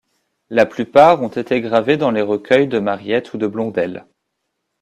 La 0.49 0.65
plupart 0.65 1.21
ont 1.21 1.27
été 1.27 1.61
gravés 1.61 1.95
dans 1.95 2.09
les 2.09 2.23
recueils 2.23 2.67
de 2.67 2.79
Mariette 2.79 3.35
ou 3.35 3.37
de 3.37 3.45
Blondel. 3.45 4.07